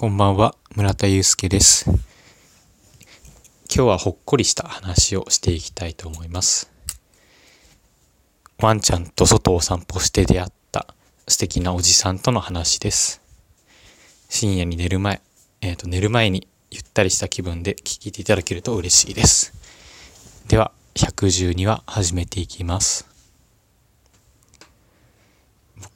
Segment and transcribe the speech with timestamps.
[0.00, 1.84] こんばんは、村田祐介です。
[1.90, 2.00] 今
[3.68, 6.72] 日はほっこりした話をしていきたいと思います。
[8.62, 10.86] ワンちゃんと外を散歩して出会った
[11.28, 13.20] 素敵なおじさんとの話です。
[14.30, 15.20] 深夜に寝る前、
[15.60, 19.52] えっ、ー、と、寝る前にゆったりした気分で聞いていただけると嬉しいです。
[20.48, 23.09] では、112話始めていきます。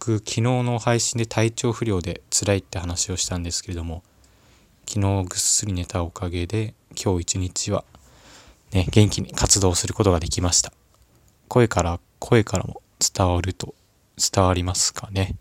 [0.07, 4.03] 僕昨日の配信で体調不良で辛いって話をしたんですけれども
[4.87, 7.85] 昨日ぐっすり寝たおかげで今日一日は
[8.73, 10.75] ね元気に活動することができました。
[11.49, 13.75] 声から声からも伝わると
[14.19, 15.37] 伝わりますかね。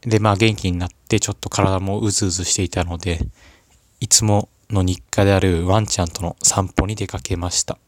[0.00, 3.20] でまあ元気になってちょっと体もうずうずしていたので
[4.00, 7.78] いつもの日課であるワンちゃんとの散歩に出かけました。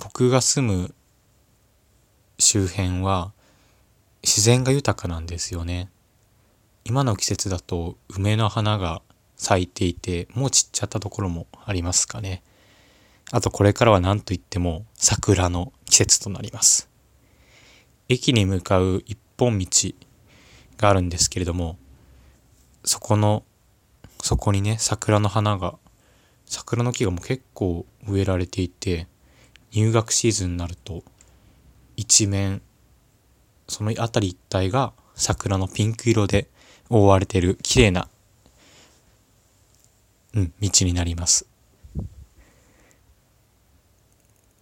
[0.00, 0.94] 僕が住む
[2.38, 3.32] 周辺は
[4.22, 5.90] 自然が豊かなんですよね。
[6.84, 9.02] 今の季節だと梅の花が
[9.36, 12.42] 咲いていてもう散っちゃったところもありますかね。
[13.30, 16.88] あとこれからは何と言っても桜の季節となります。
[18.08, 19.66] 駅に向かう一本道
[20.76, 21.78] があるんですけれども
[22.84, 23.44] そこの
[24.22, 25.76] そこにね桜の花が
[26.46, 29.08] 桜の木がもう結構植えられていて
[29.72, 31.02] 入学シーズンになると
[31.96, 32.62] 一面
[33.68, 36.48] その辺り一帯が桜のピンク色で
[36.90, 38.08] 覆われている綺麗な、
[40.34, 41.46] うん、道になります。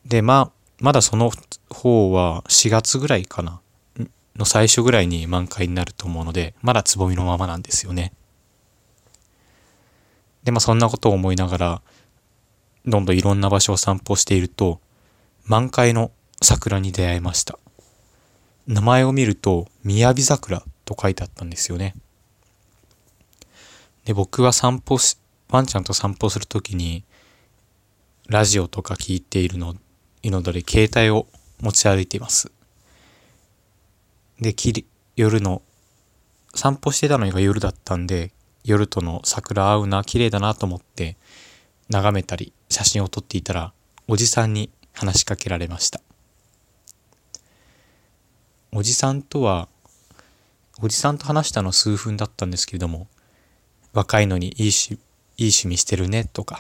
[0.05, 1.31] で、まあ、まだその
[1.71, 3.61] 方は4月ぐらいかな
[4.37, 8.13] の最初ぐらいに満開になると思うので、まだつぼみのままなんですよね。
[10.45, 11.83] で、まあそんなことを思いながら、
[12.85, 14.81] どんどんいろんな場所を散歩していると、
[15.45, 16.11] 満開の
[16.43, 17.59] 桜に出会いました。
[18.67, 21.95] 名前を見ると、雅桜と書いてあったんですよね。
[24.05, 25.17] で、僕は散歩し、
[25.51, 27.05] ワンちゃんと散歩するときに、
[28.29, 29.77] ラジオとか聞いているの、
[30.23, 31.27] いので、携帯を
[31.61, 32.51] 持ち歩いています。
[34.41, 34.87] で、き
[35.17, 35.63] 夜の、
[36.55, 38.33] 散歩してたのが夜だったんで、
[38.65, 41.17] 夜との桜合うな、綺麗だなと思って、
[41.89, 43.73] 眺めたり、写真を撮っていたら、
[44.09, 46.01] おじさんに話しかけられました。
[48.75, 49.69] おじさんとは、
[50.81, 53.07] おじさんと話したの数分だったんですけれども、
[53.93, 54.93] 若いのにいいし、
[55.37, 56.59] いい趣味してるねとか、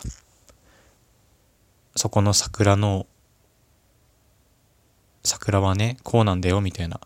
[1.96, 3.06] そこの桜の、
[5.24, 7.00] 桜はね、こうなんだよみたいな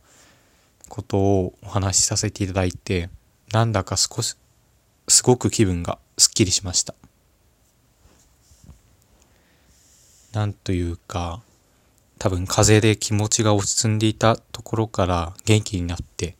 [0.88, 3.08] ことをお話しさせていただいて、
[3.52, 4.36] なんだか少し、
[5.06, 6.96] すごく気分がすっきりしました。
[10.32, 11.42] なんというか、
[12.18, 16.36] 多分風邪で気持ちが落ち着んでいたところから元気になって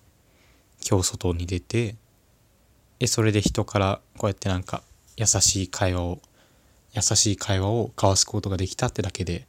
[0.88, 1.96] 今日外に出て
[2.98, 4.82] でそれで人からこうやってなんか
[5.16, 6.20] 優しい会話を
[6.94, 9.46] 優しい会話を交わすことができたってだけで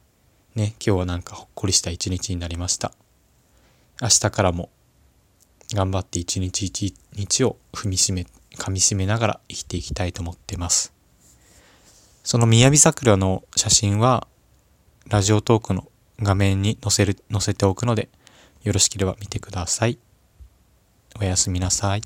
[0.54, 2.92] ね今日はなんかほっこりした一日になりました。
[4.00, 4.70] 明日からも
[5.74, 10.92] 頑張って一日一日を踏みしめ噛みしめながら生きていきたいと思ってます。
[12.22, 14.26] その雅桜の写真は
[15.08, 15.88] ラジオトークの
[16.20, 18.08] 画面に載せる、載せておくので、
[18.62, 19.98] よろしければ見てください。
[21.20, 22.02] おやすみなさい。